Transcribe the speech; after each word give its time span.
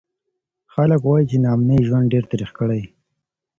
خلک 0.73 0.99
وایي 1.03 1.25
چې 1.31 1.37
ناامني 1.43 1.77
ژوند 1.87 2.11
ډېر 2.13 2.23
تریخ 2.31 2.51
کړی 2.59 2.77
دی. 2.81 2.87